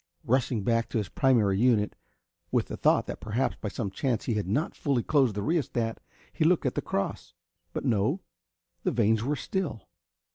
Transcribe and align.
Rushing 0.25 0.63
back 0.63 0.89
to 0.89 0.97
his 0.97 1.09
primary 1.09 1.59
unit, 1.59 1.95
with 2.51 2.69
the 2.69 2.75
thought 2.75 3.05
that 3.05 3.19
perhaps 3.19 3.55
by 3.61 3.67
some 3.69 3.91
chance 3.91 4.25
he 4.25 4.33
had 4.33 4.47
not 4.47 4.73
fully 4.73 5.03
closed 5.03 5.35
the 5.35 5.43
rheostat, 5.43 5.99
he 6.33 6.43
looked 6.43 6.65
at 6.65 6.73
the 6.73 6.81
cross. 6.81 7.35
But 7.71 7.85
no, 7.85 8.21
the 8.81 8.89
vanes 8.89 9.21
were 9.23 9.35
still. 9.35 9.87